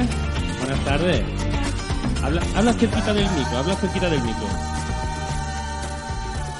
[0.00, 1.22] Buenas tardes.
[2.22, 4.46] Habla, habla cerquita del micro, habla cerquita del micro.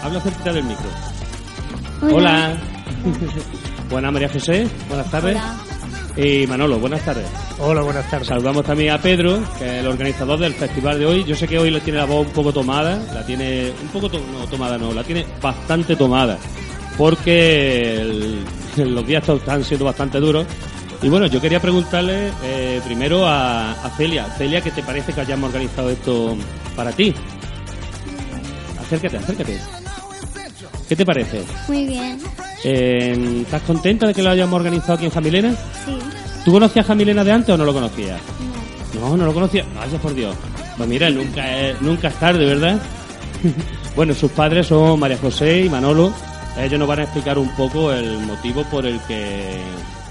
[0.02, 0.86] Habla cerquita del micro.
[2.12, 2.56] Hola.
[3.90, 4.68] Buenas, María José.
[4.88, 5.38] Buenas tardes.
[6.16, 7.24] Y Manolo, buenas tardes.
[7.58, 8.28] Hola, buenas tardes.
[8.28, 11.24] Saludamos también a Pedro, que es el organizador del festival de hoy.
[11.24, 14.10] Yo sé que hoy le tiene la voz un poco tomada, la tiene un poco
[14.10, 16.36] to- no, tomada, no, la tiene bastante tomada,
[16.98, 18.44] porque el-
[18.94, 20.44] los días están siendo bastante duros.
[21.02, 24.26] Y bueno, yo quería preguntarle eh, primero a, a Celia.
[24.38, 26.36] Celia, ¿qué te parece que hayamos organizado esto
[26.76, 27.12] para ti?
[28.80, 29.58] Acércate, acércate.
[30.88, 31.42] ¿Qué te parece?
[31.66, 32.20] Muy bien.
[32.64, 35.50] Eh, ¿Estás contenta de que lo hayamos organizado aquí en Jamilena?
[35.50, 35.98] Sí.
[36.44, 38.20] ¿Tú conocías a Jamilena de antes o no lo conocías?
[38.94, 39.00] No.
[39.00, 39.64] No, no lo conocía.
[39.74, 40.36] Vaya por Dios.
[40.76, 42.80] Pues mira, nunca es, nunca es tarde, ¿verdad?
[43.96, 46.12] bueno, sus padres son María José y Manolo.
[46.58, 49.58] Ellos nos van a explicar un poco el motivo por el que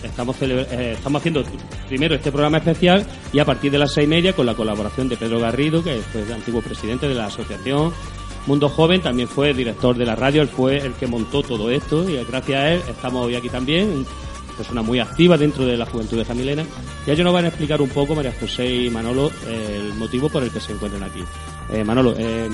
[0.04, 1.44] estamos, eh, estamos haciendo
[1.88, 5.10] primero este programa especial y a partir de las seis y media con la colaboración
[5.10, 7.94] de Pedro Garrido, que fue el antiguo presidente de la asociación
[8.48, 12.10] Mundo Joven, también fue director de la radio, él fue el que montó todo esto
[12.10, 14.06] y gracias a él estamos hoy aquí también
[14.58, 16.64] persona muy activa dentro de la juventud de Jamilena.
[17.06, 20.30] Y ellos nos van a explicar un poco, María José y Manolo, eh, el motivo
[20.30, 21.24] por el que se encuentran aquí.
[21.72, 22.48] Eh, Manolo, eh,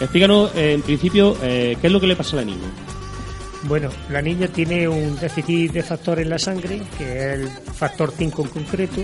[0.00, 2.68] explícanos eh, en principio eh, qué es lo que le pasa a la niña.
[3.64, 8.12] Bueno, la niña tiene un déficit de factor en la sangre, que es el factor
[8.16, 9.02] 5 en concreto,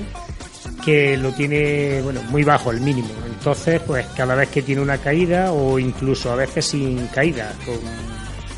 [0.85, 3.09] que lo tiene, bueno, muy bajo, el mínimo.
[3.27, 7.77] Entonces, pues cada vez que tiene una caída o incluso a veces sin caída, con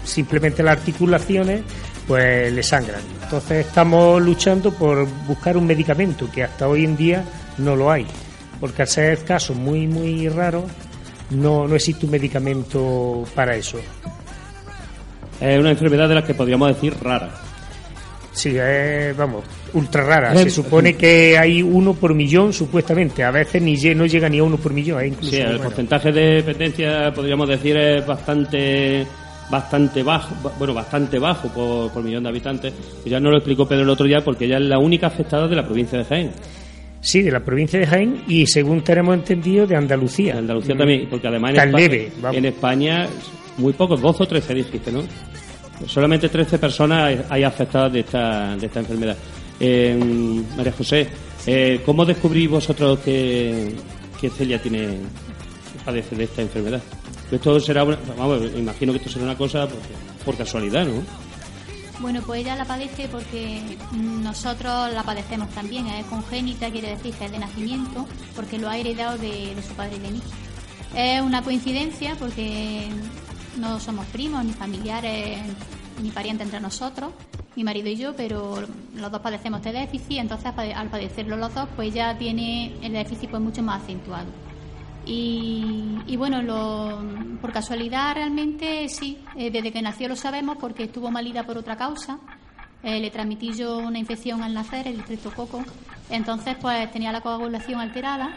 [0.05, 1.63] simplemente las articulaciones,
[2.07, 3.03] pues le sangran.
[3.23, 7.25] Entonces estamos luchando por buscar un medicamento que hasta hoy en día
[7.59, 8.07] no lo hay,
[8.61, 10.65] porque al ser casos muy, muy raros,
[11.31, 13.79] no, no existe un medicamento para eso.
[15.41, 17.31] Es una enfermedad de las que podríamos decir rara.
[18.33, 20.35] Sí, es, vamos, ultra rara.
[20.37, 23.25] Se supone que hay uno por millón, supuestamente.
[23.25, 25.01] A veces ni no llega ni a uno por millón.
[25.03, 25.09] ¿eh?
[25.09, 25.65] Incluso, Sí, el bueno.
[25.65, 29.07] porcentaje de dependencia podríamos decir es bastante
[29.51, 32.75] bastante bajo, ba- bueno, bastante bajo por, por millón de habitantes.
[33.07, 35.57] Ya nos lo explicó Pedro el otro día porque ella es la única afectada de
[35.57, 36.31] la provincia de Jaén.
[37.01, 40.33] Sí, de la provincia de Jaén y según tenemos entendido de Andalucía.
[40.33, 43.09] En Andalucía también, porque además en, leve, en España
[43.59, 45.03] muy pocos, 12 o 13 dijiste, ¿no?
[45.87, 49.17] Solamente 13 personas hay- afectadas de esta, de esta enfermedad.
[49.61, 49.97] Eh,
[50.57, 51.09] María José,
[51.47, 53.75] eh, ¿cómo descubrís vosotros que,
[54.37, 54.99] Celia tiene
[55.85, 56.83] padece de esta enfermedad?
[57.31, 59.69] Esto será una, vamos, imagino que esto será una cosa
[60.25, 61.03] por, casualidad, ¿no?
[62.01, 63.61] Bueno, pues ella la padece porque
[64.23, 65.87] nosotros la padecemos también.
[65.89, 69.75] Es congénita, quiere decir que es de nacimiento, porque lo ha heredado de, de su
[69.75, 70.21] padre y de mí.
[70.97, 72.89] Es una coincidencia porque
[73.59, 75.39] no somos primos, ni familiares,
[76.03, 77.13] ni parientes entre nosotros,
[77.57, 78.63] mi marido y yo, pero
[78.95, 83.31] los dos padecemos este déficit, entonces al padecerlo los dos, pues ya tiene el déficit
[83.31, 84.29] pues mucho más acentuado.
[85.07, 87.01] Y, y bueno, lo-
[87.41, 91.77] por casualidad realmente sí, eh, desde que nació lo sabemos porque estuvo malida por otra
[91.77, 92.19] causa.
[92.83, 95.65] Eh, le transmití yo una infección al nacer, el estreptococo.
[96.11, 98.31] Entonces, pues tenía la coagulación alterada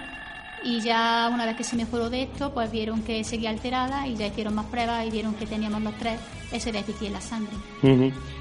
[0.63, 4.15] y ya una vez que se mejoró de esto, pues vieron que seguía alterada y
[4.15, 6.19] ya hicieron más pruebas y vieron que teníamos los tres
[6.51, 7.53] ese déficit en la sangre.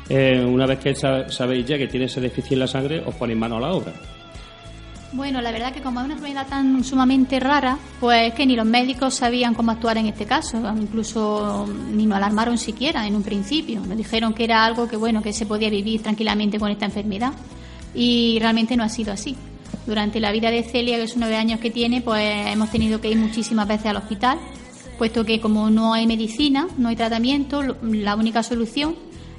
[0.08, 3.14] Eh, una vez que sa- sabéis ya que tiene ese déficit en la sangre, os
[3.14, 3.92] ponéis mano a la obra.
[5.12, 8.64] Bueno, la verdad que como es una enfermedad tan sumamente rara, pues que ni los
[8.66, 13.80] médicos sabían cómo actuar en este caso, incluso ni nos alarmaron siquiera en un principio.
[13.80, 17.32] Nos dijeron que era algo que bueno, que se podía vivir tranquilamente con esta enfermedad
[17.92, 19.36] y realmente no ha sido así.
[19.86, 23.10] Durante la vida de Celia, que es nueve años que tiene, pues hemos tenido que
[23.10, 24.38] ir muchísimas veces al hospital,
[24.98, 28.94] puesto que como no hay medicina, no hay tratamiento, la única solución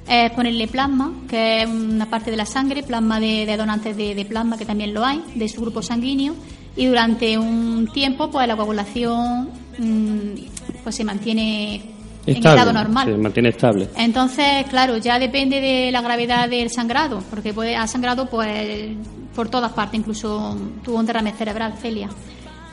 [0.08, 4.14] es ponerle plasma, que es una parte de la sangre, plasma de, de donantes de,
[4.14, 6.34] de plasma, que también lo hay, de su grupo sanguíneo,
[6.76, 11.82] y durante un tiempo, pues la coagulación mm, pues se mantiene
[12.26, 13.06] en estado normal.
[13.06, 13.88] Se mantiene estable.
[13.96, 18.96] Entonces, claro, ya depende de la gravedad del sangrado, porque puede, ha sangrado pues
[19.34, 22.08] por todas partes, incluso tuvo un derrame cerebral, Celia.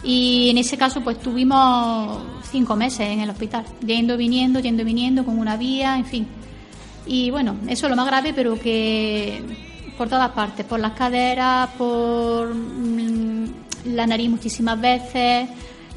[0.04, 5.26] Y en ese caso, pues tuvimos cinco meses en el hospital, yendo, viniendo, yendo, viniendo,
[5.26, 6.28] con una vía, en fin.
[7.06, 9.42] Y bueno, eso es lo más grave, pero que
[9.98, 13.46] por todas partes, por las caderas, por mm,
[13.86, 15.50] la nariz muchísimas veces,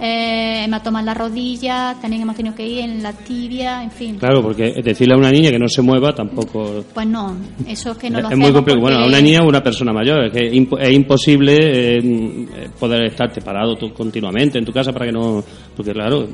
[0.04, 4.16] eh, hematomas en la rodilla, también hemos tenido que ir en la tibia, en fin.
[4.16, 6.84] Claro, porque decirle a una niña que no se mueva tampoco.
[6.92, 7.36] Pues no,
[7.68, 8.80] eso es que no lo Es muy complicado.
[8.80, 13.40] Bueno, a una niña o una persona mayor, es que es imposible eh, poder estarte
[13.42, 15.44] parado tú continuamente en tu casa para que no.
[15.76, 16.26] Porque claro,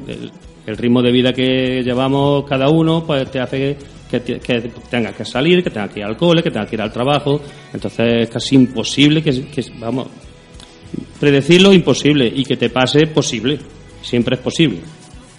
[0.67, 3.77] el, ritmo de vida que llevamos cada uno, pues te hace
[4.11, 6.81] que, que, tengas que salir, que tengas que ir al cole, que tengas que ir
[6.81, 7.39] al trabajo.
[7.71, 10.07] Entonces es casi imposible que, que vamos,
[11.19, 13.59] predecirlo imposible y que te pase posible.
[14.03, 14.81] Siempre es posible.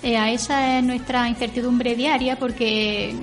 [0.01, 3.13] Eh, esa es nuestra incertidumbre diaria porque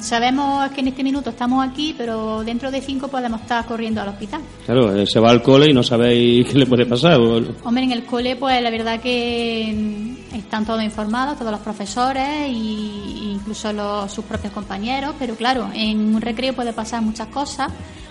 [0.00, 4.08] sabemos que en este minuto estamos aquí, pero dentro de cinco podemos estar corriendo al
[4.08, 4.40] hospital.
[4.66, 7.18] Claro, eh, se va al cole y no sabéis qué le puede pasar.
[7.18, 12.28] Hombre, en el cole, pues la verdad que mm, están todos informados, todos los profesores
[12.28, 17.68] e incluso los, sus propios compañeros, pero claro, en un recreo puede pasar muchas cosas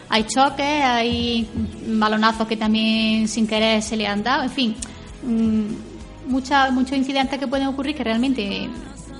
[0.09, 1.47] hay choques, hay
[1.88, 4.75] balonazos que también sin querer se le han dado, en fin,
[5.23, 8.67] mm, muchos incidentes que pueden ocurrir que realmente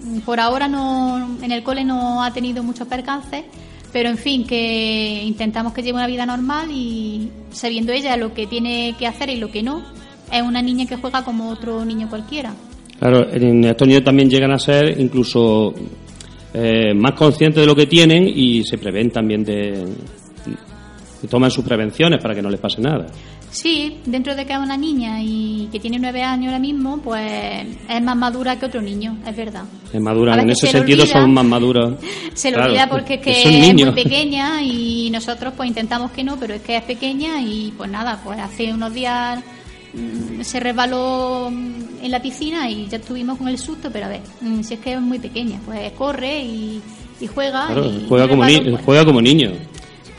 [0.04, 3.44] mm, por ahora no en el cole no ha tenido muchos percances,
[3.94, 8.48] pero en fin, que intentamos que lleve una vida normal y sabiendo ella lo que
[8.48, 9.84] tiene que hacer y lo que no,
[10.32, 12.54] es una niña que juega como otro niño cualquiera.
[13.00, 15.74] Claro, estos niños también llegan a ser incluso
[16.54, 19.86] eh, más conscientes de lo que tienen y se prevén también de,
[21.22, 23.08] y toman sus prevenciones para que no les pase nada.
[23.52, 27.66] Sí, dentro de que es una niña y que tiene nueve años ahora mismo, pues
[27.90, 29.64] es más madura que otro niño, es verdad.
[29.92, 31.96] Es madura, en ese sentido son más maduros.
[32.34, 36.38] Se lo olvida porque es que es muy pequeña y nosotros pues intentamos que no,
[36.38, 39.40] pero es que es pequeña y pues nada, pues hace unos días
[39.94, 44.22] mm, se resbaló en la piscina y ya estuvimos con el susto, pero a ver,
[44.42, 46.82] mm, si es que es muy pequeña, pues corre y,
[47.34, 47.68] juega.
[48.08, 49.52] juega, como pues juega como niño.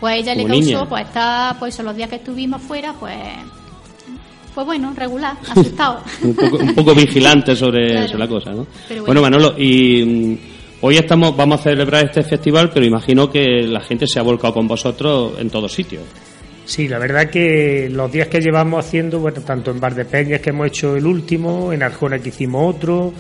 [0.00, 3.16] Pues ella le causó, pues está, pues los días que estuvimos fuera, pues
[4.54, 6.02] pues bueno, regular, asustado.
[6.22, 8.66] un, poco, un, poco, vigilante sobre, la cosa, ¿no?
[9.06, 9.22] Bueno.
[9.22, 10.38] Manolo, y mm,
[10.82, 14.54] hoy estamos, vamos a celebrar este festival, pero imagino que la gente se ha volcado
[14.54, 16.02] con vosotros en todos sitios.
[16.64, 20.40] Sí, la verdad que los días que llevamos haciendo, bueno, tanto en Bar de Peñas
[20.40, 23.12] que hemos hecho el último, en Arjona que hicimos otro,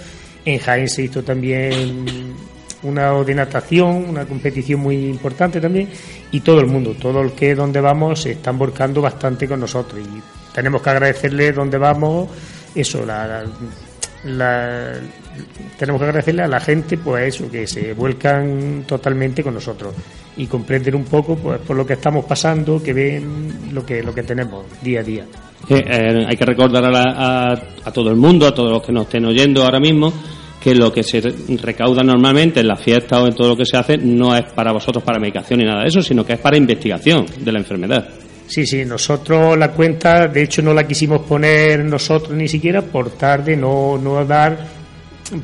[0.44, 2.04] en Jaén se hizo también
[2.82, 5.88] una de natación, una competición muy importante también,
[6.30, 10.00] y todo el mundo, todo el que donde vamos se están volcando bastante con nosotros
[10.00, 10.20] y
[10.54, 12.28] tenemos que agradecerle donde vamos
[12.74, 13.44] eso, la,
[15.78, 19.94] tenemos que agradecerle a la gente pues eso, que se vuelcan totalmente con nosotros
[20.36, 24.14] y comprender un poco pues por lo que estamos pasando, que ven lo que lo
[24.14, 25.24] que tenemos día a día.
[25.68, 27.52] Eh, hay que recordar a,
[27.84, 30.12] a todo el mundo, a todos los que nos estén oyendo ahora mismo,
[30.60, 31.20] que lo que se
[31.62, 34.72] recauda normalmente en la fiesta o en todo lo que se hace no es para
[34.72, 38.08] vosotros para medicación ni nada de eso, sino que es para investigación de la enfermedad.
[38.46, 43.10] Sí, sí, nosotros la cuenta, de hecho no la quisimos poner nosotros ni siquiera por
[43.10, 44.79] tarde, no, no dar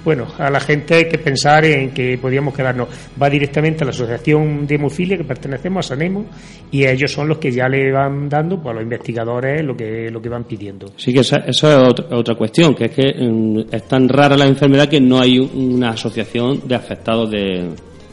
[0.04, 2.88] bueno, a la gente hay que pensar en que podíamos quedarnos.
[3.20, 6.26] Va directamente a la Asociación de Hemofilia que pertenecemos a Sanemo
[6.70, 10.10] y ellos son los que ya le van dando pues, a los investigadores lo que,
[10.10, 10.92] lo que van pidiendo.
[10.96, 14.88] Sí, que esa, es otra, cuestión, que es que mm, es tan rara la enfermedad
[14.88, 17.70] que no hay una asociación de afectados de,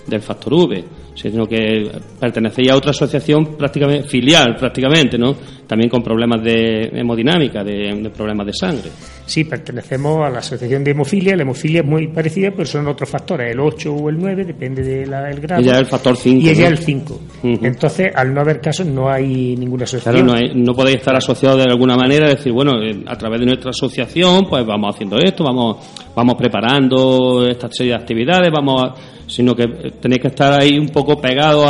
[0.07, 0.83] del factor V
[1.15, 5.35] sino que pertenecéis a otra asociación prácticamente filial, prácticamente, ¿no?
[5.73, 8.91] También con problemas de hemodinámica, de, problemas de sangre.
[9.25, 11.35] Sí, pertenecemos a la asociación de hemofilia.
[11.35, 14.83] La hemofilia es muy parecida, pero son otros factores, el 8 o el 9, depende
[14.83, 15.09] del
[15.41, 15.63] grado.
[15.63, 16.45] Y ya el factor 5.
[16.45, 17.21] Y ella el 5.
[17.63, 20.27] Entonces, al no haber casos, no hay ninguna asociación.
[20.27, 23.47] Claro, no, no podéis estar asociados de alguna manera, decir, bueno, eh, a través de
[23.47, 25.77] nuestra asociación, pues vamos haciendo esto, vamos,
[26.15, 28.93] vamos preparando esta serie de actividades, vamos a
[29.33, 29.67] sino que
[29.99, 31.65] tenéis que estar ahí un poco pegados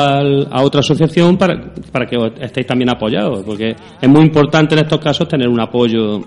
[0.52, 5.00] a otra asociación para, para que estéis también apoyados, porque es muy importante en estos
[5.00, 6.20] casos tener un apoyo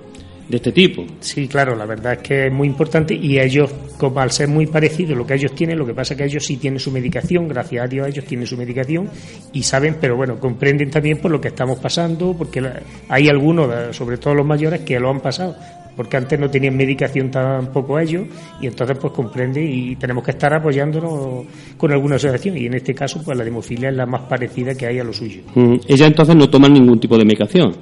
[0.49, 1.05] de este tipo.
[1.21, 4.66] Sí, claro, la verdad es que es muy importante y ellos, como al ser muy
[4.66, 7.49] parecidos lo que ellos tienen, lo que pasa es que ellos sí tienen su medicación,
[7.49, 9.11] gracias a Dios ellos tienen su medicación
[9.52, 12.62] y saben, pero bueno, comprenden también por lo que estamos pasando, porque
[13.09, 15.57] hay algunos, sobre todo los mayores, que lo han pasado,
[15.97, 18.26] porque antes no tenían medicación tampoco ellos
[18.61, 22.95] y entonces pues comprende y tenemos que estar apoyándonos con alguna asociación y en este
[22.95, 25.43] caso pues la hemofilia es la más parecida que hay a lo suyo.
[25.55, 27.75] Mm, ella entonces no toma ningún tipo de medicación.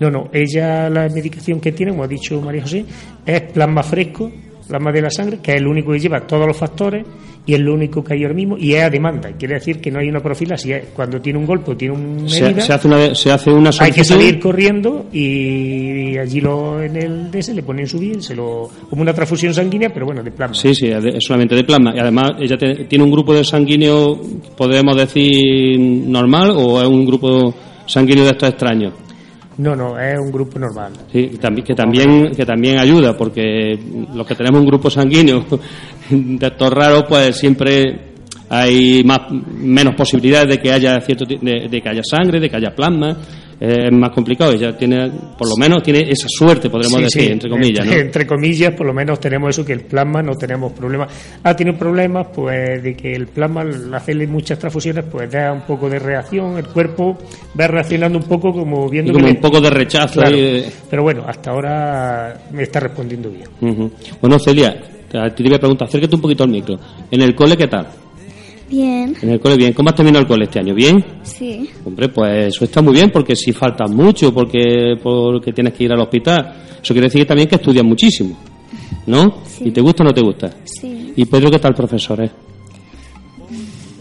[0.00, 2.84] No, no, ella la medicación que tiene, como ha dicho María José,
[3.26, 4.30] es plasma fresco,
[4.68, 7.04] plasma de la sangre, que es el único que lleva todos los factores
[7.46, 9.30] y es lo único que hay ahora mismo y es a demanda.
[9.38, 10.76] Quiere decir que no hay una profilaxis.
[10.94, 14.04] Cuando tiene un golpe o tiene un se, hace una, se hace una Hay que
[14.04, 19.00] salir corriendo y allí lo, en el DS le ponen su bien, se lo, como
[19.00, 20.54] una transfusión sanguínea, pero bueno, de plasma.
[20.54, 21.94] Sí, sí, es solamente de plasma.
[21.96, 24.20] Y además ella tiene un grupo de sanguíneo,
[24.54, 27.54] podemos decir, normal o es un grupo
[27.86, 28.92] sanguíneo de estos extraños.
[29.58, 30.92] No, no, es un grupo normal.
[31.12, 33.78] Sí, que también que también ayuda, porque
[34.14, 35.44] los que tenemos un grupo sanguíneo
[36.10, 38.14] de estos raros, pues siempre
[38.48, 42.56] hay más menos posibilidades de que haya cierto de, de que haya sangre, de que
[42.56, 43.16] haya plasma
[43.60, 44.52] es más complicado.
[44.52, 47.86] Ella tiene, por lo menos, tiene esa suerte, podremos decir, entre comillas.
[47.86, 47.92] ¿no?
[47.98, 51.12] Entre comillas, por lo menos tenemos eso, que el plasma no tenemos problemas.
[51.42, 55.62] Ha tenido problemas, pues, de que el plasma, al hacerle muchas transfusiones, pues da un
[55.62, 57.18] poco de reacción, el cuerpo
[57.58, 59.12] va reaccionando un poco como viendo.
[59.12, 60.20] como un poco de rechazo.
[60.90, 63.90] Pero bueno, hasta ahora me está respondiendo bien.
[64.20, 64.76] Bueno, Celia,
[65.10, 66.78] te iba a preguntar, acércate un poquito al micro.
[67.10, 67.88] ¿En el cole qué tal?
[68.68, 69.16] Bien.
[69.22, 69.72] En el cole bien.
[69.72, 70.74] ¿Cómo has terminado el cole este año?
[70.74, 71.02] ¿Bien?
[71.22, 71.68] Sí.
[71.84, 75.92] Hombre, pues eso está muy bien porque si faltas mucho, porque, porque tienes que ir
[75.92, 78.38] al hospital, eso quiere decir también que estudias muchísimo,
[79.06, 79.42] ¿no?
[79.60, 80.50] ¿Y te gusta o no te gusta?
[80.64, 81.12] Sí.
[81.16, 82.30] ¿Y Pedro qué tal profesor es?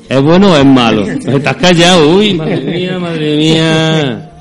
[0.10, 1.04] ¿Es bueno o es malo?
[1.08, 4.32] Estás callado, uy, madre mía, madre mía.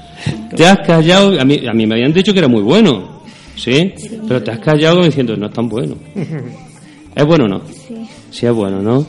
[0.57, 3.23] Te has callado, a mí, a mí me habían dicho que era muy bueno,
[3.55, 3.93] ¿sí?
[4.27, 5.95] Pero te has callado diciendo, no es tan bueno.
[7.15, 7.61] ¿Es bueno o no?
[7.67, 7.95] Sí.
[8.31, 9.07] Sí es bueno, ¿no?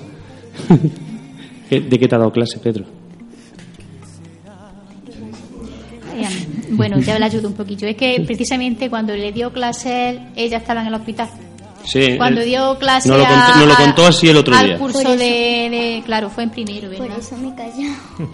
[1.70, 2.86] ¿De qué te ha dado clase, Pedro?
[6.70, 7.88] Bueno, ya le ayudo un poquillo.
[7.88, 11.30] Es que precisamente cuando le dio clase ella estaba en el hospital.
[11.84, 12.18] Sí.
[12.18, 14.78] Cuando dio clase nos lo, contó, nos lo contó así el otro al día.
[14.78, 17.08] curso de, de, Claro, fue en primero, ¿verdad?
[17.08, 17.90] Por eso me calló.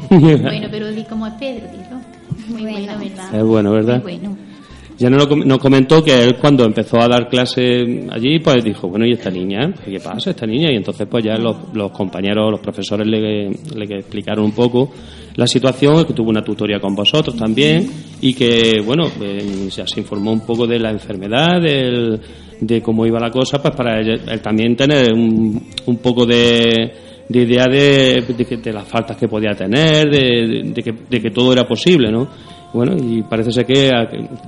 [0.44, 2.02] bueno, pero di como es Pedro, dilo.
[2.48, 3.36] Muy bueno, ¿verdad?
[3.36, 4.02] Es bueno, ¿verdad?
[4.02, 4.53] Muy bueno.
[4.98, 9.06] Ya nos, nos comentó que él cuando empezó a dar clase allí, pues dijo, bueno,
[9.06, 9.74] ¿y esta niña?
[9.84, 10.72] ¿Qué pasa esta niña?
[10.72, 14.92] Y entonces pues ya los, los compañeros, los profesores le, le, explicaron un poco
[15.36, 17.90] la situación, que tuvo una tutoría con vosotros también
[18.22, 22.20] y que, bueno, eh, ya se informó un poco de la enfermedad, del,
[22.62, 26.92] de cómo iba la cosa, pues para él, él también tener un, un poco de,
[27.28, 31.32] de idea de, de, de, las faltas que podía tener, de, de, que, de que
[31.32, 32.28] todo era posible, ¿no?
[32.74, 33.92] Bueno, y parece ser que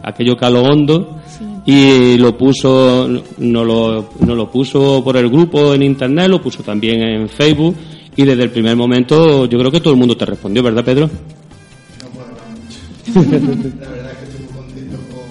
[0.01, 1.46] aquello caló hondo sí.
[1.65, 6.63] y lo puso, no lo, no lo puso por el grupo en internet, lo puso
[6.63, 7.75] también en Facebook
[8.15, 11.08] y desde el primer momento yo creo que todo el mundo te respondió, ¿verdad, Pedro?
[11.08, 12.79] No puedo hablar mucho.
[13.79, 15.29] La verdad es que estoy muy contento con,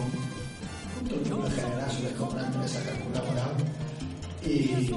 [0.95, 3.55] con todo el mundo en general, sus compañeros que han colaborado
[4.47, 4.95] y, y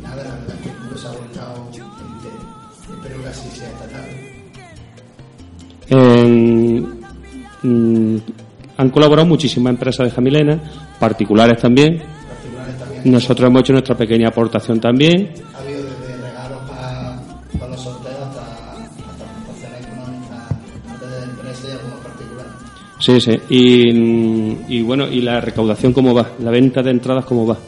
[0.00, 2.38] nada, la verdad es que el mundo se ha volcado entero.
[2.94, 4.30] Espero que así sea esta tarde.
[5.92, 6.84] Eh,
[7.62, 8.16] mm,
[8.76, 10.58] han colaborado muchísimas empresas de Jamilena,
[10.98, 11.98] particulares también.
[11.98, 13.12] Particulares también.
[13.12, 15.32] Nosotros hemos hecho nuestra pequeña aportación también.
[15.54, 17.22] Ha habido desde regalos para,
[17.58, 18.40] para los sorteos hasta,
[18.72, 20.48] hasta aportaciones económicas
[21.00, 22.52] desde empresas y algunos particulares.
[23.00, 23.40] Sí, sí.
[24.68, 26.30] Y, y, bueno, ¿y la recaudación cómo va?
[26.40, 27.58] ¿La venta de entradas cómo va?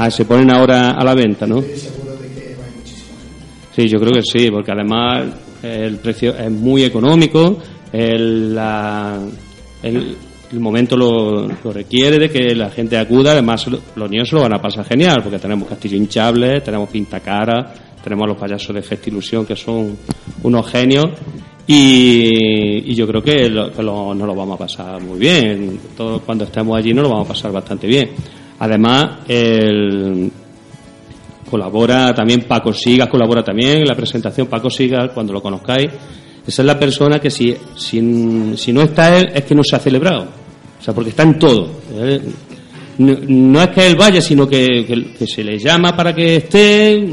[0.00, 1.58] Ah, se ponen ahora a la venta, ¿no?
[1.58, 1.97] Estoy
[3.78, 5.26] Sí, yo creo que sí, porque además
[5.62, 7.58] el precio es muy económico,
[7.92, 8.58] el,
[9.84, 10.16] el,
[10.58, 14.60] momento lo, requiere de que la gente acuda, además los niños se lo van a
[14.60, 19.46] pasar genial, porque tenemos castillo hinchable, tenemos pintacara, tenemos a los payasos de Festa Ilusión,
[19.46, 19.96] que son
[20.42, 21.06] unos genios,
[21.64, 26.42] y, yo creo que, lo, lo, nos lo vamos a pasar muy bien, todo cuando
[26.42, 28.10] estemos allí nos lo vamos a pasar bastante bien.
[28.58, 30.32] Además, el
[31.48, 35.90] colabora también Paco Sigas, colabora también en la presentación Paco Sigas, cuando lo conozcáis.
[36.46, 39.78] Esa es la persona que si, si, no está él es que no se ha
[39.78, 40.28] celebrado.
[40.80, 41.68] O sea, porque está en todo.
[41.94, 42.20] ¿eh?
[42.98, 47.04] No, no, es que él vaya, sino que, que, se le llama para que esté,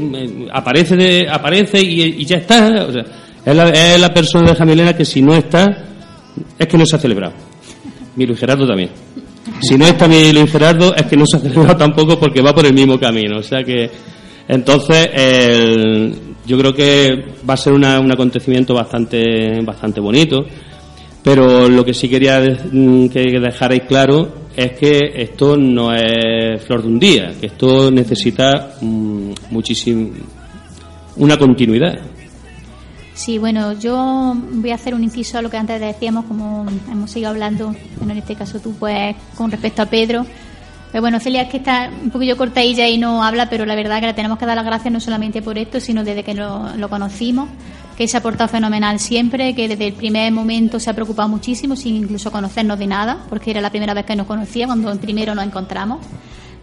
[0.52, 2.86] aparece de, aparece y, y ya está.
[2.88, 3.04] O sea,
[3.44, 5.84] es la, es la persona de Jamilena que si no está,
[6.58, 7.34] es que no se ha celebrado.
[8.16, 8.90] Mi Luis Gerardo también.
[9.60, 12.54] Si no está mi Luis Gerardo, es que no se ha celebrado tampoco porque va
[12.54, 13.38] por el mismo camino.
[13.38, 13.88] O sea que,
[14.48, 16.14] entonces, el,
[16.46, 20.44] yo creo que va a ser una, un acontecimiento bastante, bastante bonito.
[21.22, 26.88] Pero lo que sí quería que dejarais claro es que esto no es flor de
[26.88, 30.10] un día, que esto necesita um, muchísimo
[31.16, 31.98] una continuidad.
[33.12, 37.10] Sí, bueno, yo voy a hacer un inciso a lo que antes decíamos, como hemos
[37.10, 40.24] seguido hablando, en este caso tú, pues, con respecto a Pedro.
[40.90, 44.00] Pues bueno, Celia es que está un poquillo cortadilla y no habla, pero la verdad
[44.00, 46.88] que le tenemos que dar las gracias no solamente por esto, sino desde que lo,
[46.88, 47.48] conocimos,
[47.96, 51.76] que se ha portado fenomenal siempre, que desde el primer momento se ha preocupado muchísimo,
[51.76, 55.34] sin incluso conocernos de nada, porque era la primera vez que nos conocía, cuando primero
[55.34, 55.98] nos encontramos.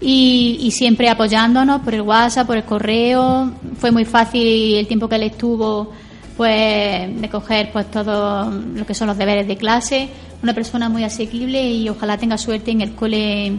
[0.02, 3.54] Y, y, siempre apoyándonos por el WhatsApp, por el correo.
[3.78, 5.92] Fue muy fácil el tiempo que él estuvo
[6.36, 10.10] pues de coger pues todo lo que son los deberes de clase.
[10.42, 13.54] Una persona muy asequible y ojalá tenga suerte en el cole,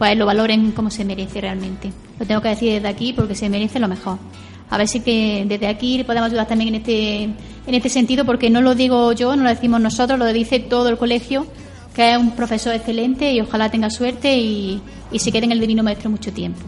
[0.00, 1.92] pues lo valoren como se merece realmente.
[2.18, 4.16] Lo tengo que decir desde aquí porque se merece lo mejor.
[4.70, 7.34] A ver si que desde aquí le podemos ayudar también en este, en
[7.74, 10.96] este sentido, porque no lo digo yo, no lo decimos nosotros, lo dice todo el
[10.96, 11.46] colegio,
[11.94, 14.80] que es un profesor excelente y ojalá tenga suerte y,
[15.12, 16.60] y se quede en el Divino Maestro mucho tiempo.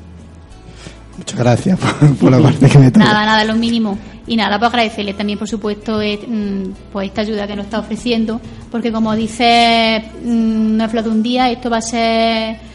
[1.16, 3.06] Muchas gracias por, por la parte que me toca.
[3.06, 3.96] Nada, nada, lo mínimo.
[4.26, 7.78] Y nada, pues agradecerle también, por supuesto, eh, mm, pues esta ayuda que nos está
[7.78, 12.71] ofreciendo, porque como dice, mm, no es flor de un día, esto va a ser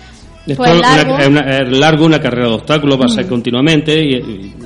[0.48, 1.18] Esto pues es una- largo.
[1.20, 3.30] es, una- es largo, una carrera de obstáculos, va a ser Mm.
[3.30, 4.14] continuamente y,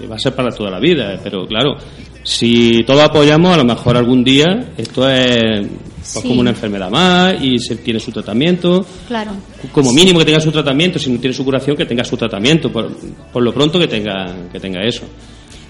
[0.04, 1.20] y va a ser para toda la vida.
[1.24, 1.78] Pero claro,
[2.24, 6.28] si todos apoyamos, a lo mejor algún día esto es pues, Sí.
[6.28, 8.84] como una enfermedad más y se tiene su tratamiento.
[9.08, 9.32] Claro.
[9.72, 12.72] Como mínimo que tenga su tratamiento, si no tiene su curación, que tenga su tratamiento.
[12.72, 12.90] Por,
[13.32, 15.04] por lo pronto que tenga, que tenga eso.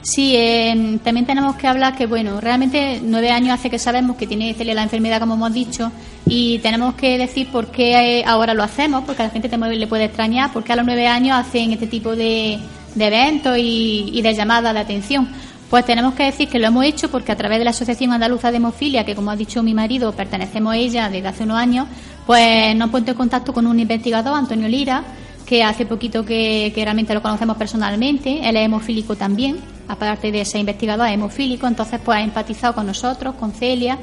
[0.04, 4.26] Sí, eh, también tenemos que hablar que, bueno, realmente nueve años hace que sabemos que
[4.26, 5.92] tiene la enfermedad, como hemos dicho,
[6.26, 9.80] y tenemos que decir por qué eh, ahora lo hacemos, porque a la gente también
[9.80, 12.58] le puede extrañar, porque a los nueve años hacen este tipo de,
[12.96, 15.30] de eventos y, y de llamadas de atención.
[15.70, 18.52] Pues tenemos que decir que lo hemos hecho porque a través de la Asociación Andaluza
[18.52, 21.88] de Hemofilia, que como ha dicho mi marido, pertenecemos a ella desde hace unos años,
[22.26, 25.04] pues nos hemos puesto en contacto con un investigador, Antonio Lira,
[25.52, 28.40] que hace poquito que, que realmente lo conocemos personalmente.
[28.48, 29.58] Él es hemofílico también,
[29.90, 33.98] aparte de ser investigador, es hemofílico, entonces pues ha empatizado con nosotros, con Celia,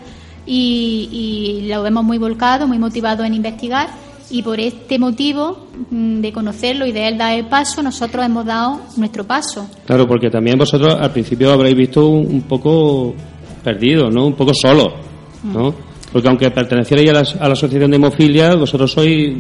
[0.45, 3.89] y, y lo vemos muy volcado, muy motivado en investigar.
[4.31, 8.45] Y por este motivo mm, de conocerlo y de él dar el paso, nosotros hemos
[8.45, 9.71] dado nuestro paso.
[9.87, 13.15] Claro, porque también vosotros al principio habréis visto un, un poco
[13.65, 14.27] perdido, ¿no?
[14.27, 14.93] Un poco solo,
[15.45, 15.75] ¿no?
[16.13, 19.35] Porque aunque pertenecierais a la, a la asociación de hemofilia, vosotros sois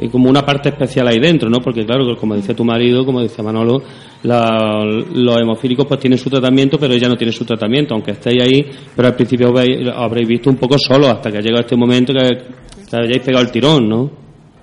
[0.00, 1.58] eh, como una parte especial ahí dentro, ¿no?
[1.58, 3.82] Porque claro, como dice tu marido, como dice Manolo,
[4.22, 8.42] la- los hemofílicos pues tienen su tratamiento, pero ella no tiene su tratamiento, aunque estéis
[8.42, 8.66] ahí,
[8.96, 12.12] pero al principio habéis, habréis visto un poco solo hasta que ha llegado este momento
[12.14, 14.10] que, hayáis pegado el tirón, ¿no?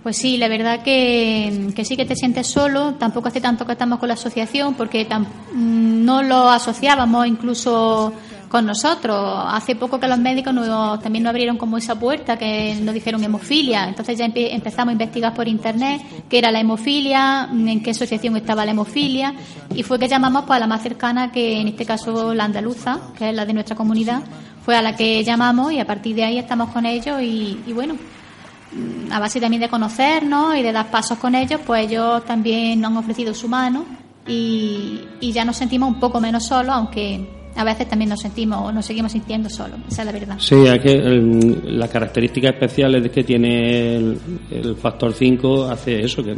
[0.03, 2.95] Pues sí, la verdad que, sí que te sientes solo.
[2.97, 8.13] Tampoco hace tanto que estamos con la asociación porque mm, no lo asociábamos incluso
[8.49, 9.43] con nosotros.
[9.49, 13.23] Hace poco que los médicos nos- también nos abrieron como esa puerta que nos dijeron
[13.23, 13.87] hemofilia.
[13.89, 18.37] Entonces ya empe- empezamos a investigar por internet qué era la hemofilia, en qué asociación
[18.37, 19.33] estaba la hemofilia
[19.75, 22.99] y fue que llamamos pues, a la más cercana que en este caso la andaluza,
[23.17, 24.21] que es la de nuestra comunidad.
[24.63, 27.73] Fue a la que llamamos y a partir de ahí estamos con ellos y, y
[27.73, 27.95] bueno,
[29.11, 32.91] a base también de conocernos y de dar pasos con ellos, pues ellos también nos
[32.91, 33.85] han ofrecido su mano
[34.27, 37.25] y, y ya nos sentimos un poco menos solos, aunque
[37.57, 40.35] a veces también nos sentimos o nos seguimos sintiendo solos, esa es la verdad.
[40.39, 44.17] Sí, es que el- las características especiales que tiene el,
[44.51, 46.35] el factor 5 hace eso, que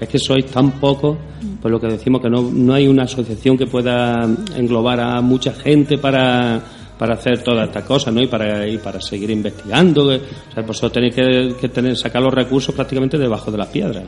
[0.00, 1.16] es que sois tan pocos,
[1.60, 4.22] pues lo que decimos que no, no hay una asociación que pueda
[4.56, 6.60] englobar a mucha gente para,
[6.98, 8.20] para hacer todas estas cosas, ¿no?
[8.22, 10.06] Y para, y para seguir investigando.
[10.06, 10.18] o
[10.52, 14.04] sea, vosotros tenéis que, que tener, sacar los recursos prácticamente debajo de las piedras.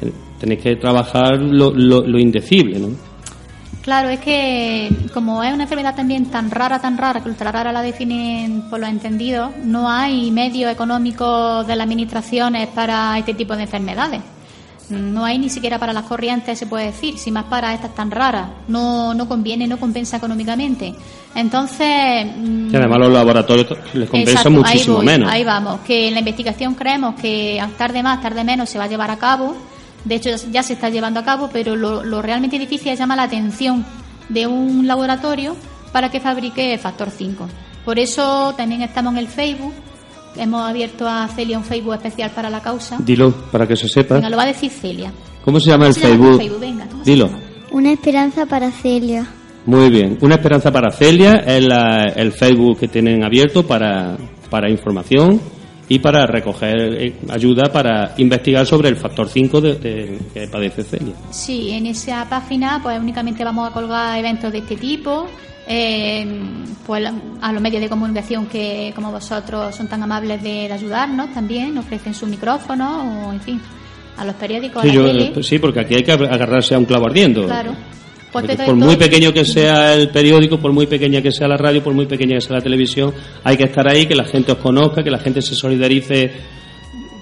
[0.00, 2.88] Ten- Tenéis que trabajar lo, lo, lo indecible, ¿no?
[3.84, 7.70] Claro, es que como es una enfermedad también tan rara, tan rara, que ultra rara
[7.70, 13.54] la definen por los entendidos, no hay medios económicos de las administraciones para este tipo
[13.54, 14.22] de enfermedades.
[14.88, 18.10] No hay ni siquiera para las corrientes, se puede decir, si más para estas tan
[18.10, 18.48] raras.
[18.68, 20.94] No, no conviene, no compensa económicamente.
[21.34, 22.26] Entonces.
[22.36, 25.30] mm, Y además los laboratorios les compensa Exacto, muchísimo ahí voy, menos.
[25.30, 28.88] Ahí vamos, que en la investigación creemos que tarde más, tarde menos se va a
[28.88, 29.54] llevar a cabo.
[30.04, 33.16] De hecho, ya se está llevando a cabo, pero lo, lo realmente difícil es llamar
[33.16, 33.84] la atención
[34.28, 35.56] de un laboratorio
[35.92, 37.48] para que fabrique factor 5.
[37.84, 39.72] Por eso también estamos en el Facebook.
[40.36, 42.96] Hemos abierto a Celia un Facebook especial para la causa.
[42.98, 44.16] Dilo, para que se sepa.
[44.16, 45.12] Venga, lo va a decir Celia.
[45.44, 46.32] ¿Cómo se llama el ¿Cómo se llama Facebook?
[46.32, 46.60] tu Facebook?
[46.60, 47.26] Venga, ¿cómo se Dilo.
[47.26, 47.38] llama?
[47.70, 49.26] Una esperanza para Celia.
[49.66, 50.18] Muy bien.
[50.20, 54.16] Una esperanza para Celia es la- el Facebook que tienen abierto para,
[54.50, 55.40] para información
[55.88, 60.82] y para recoger eh, ayuda para investigar sobre el factor 5 de, de- que padece
[60.84, 61.14] Celia.
[61.30, 65.26] Sí, en esa página pues únicamente vamos a colgar eventos de este tipo,
[65.66, 66.26] eh,
[66.86, 71.32] pues a los medios de comunicación que como vosotros son tan amables de, de ayudarnos
[71.34, 73.60] también, ofrecen su micrófono o en fin,
[74.16, 75.42] a los periódicos, Sí, a la yo- tele.
[75.42, 77.44] sí, porque aquí hay que agarrarse a un clavo ardiendo.
[77.46, 77.72] Claro.
[78.34, 81.56] Pues Porque por muy pequeño que sea el periódico, por muy pequeña que sea la
[81.56, 84.50] radio, por muy pequeña que sea la televisión, hay que estar ahí, que la gente
[84.52, 86.30] os conozca, que la gente se solidarice,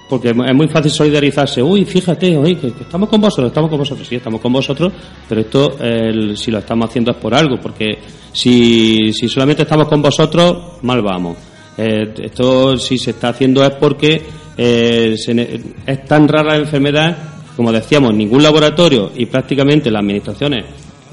[0.09, 1.61] porque es muy fácil solidarizarse.
[1.61, 4.91] Uy, fíjate, oye, que, que estamos con vosotros, estamos con vosotros, sí, estamos con vosotros,
[5.29, 7.99] pero esto, el- si lo estamos haciendo es por algo, porque
[8.31, 11.37] si, si solamente estamos con vosotros, mal vamos.
[11.77, 14.21] Eh, esto, si se está haciendo es porque
[14.57, 17.17] eh, se es tan rara la enfermedad,
[17.55, 20.65] como decíamos, ningún laboratorio y prácticamente las administraciones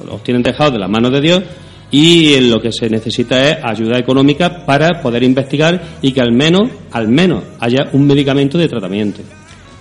[0.04, 1.42] los tienen dejados de las manos de Dios
[1.90, 6.70] y lo que se necesita es ayuda económica para poder investigar y que al menos,
[6.92, 9.22] al menos haya un medicamento de tratamiento.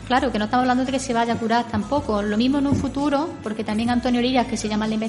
[0.07, 2.23] Claro, que no estamos hablando de que se vaya a curar tampoco.
[2.23, 5.07] Lo mismo en un futuro, porque también Antonio Liras, que se llama el investigador,